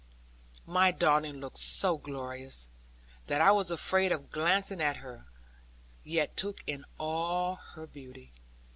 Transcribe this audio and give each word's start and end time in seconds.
My 0.65 0.89
darling 0.89 1.39
looked 1.39 1.59
so 1.59 1.99
glorious, 1.99 2.67
that 3.27 3.39
I 3.39 3.51
was 3.51 3.69
afraid 3.69 4.11
of 4.11 4.31
glancing 4.31 4.81
at 4.81 4.97
her, 4.97 5.27
yet 6.03 6.35
took 6.35 6.57
in 6.65 6.85
all 6.97 7.57
her 7.75 7.85
beauty. 7.85 8.33